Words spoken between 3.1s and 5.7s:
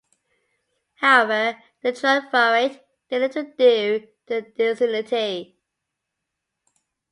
little due to their disunity.